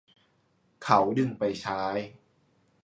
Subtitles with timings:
[0.83, 1.81] เขาดึงไปใช้